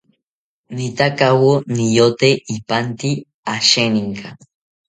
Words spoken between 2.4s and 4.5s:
ipante asheninka